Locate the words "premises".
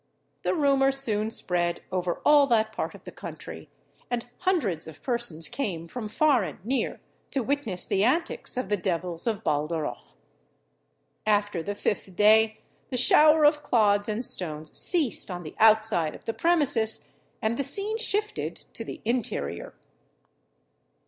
16.33-17.11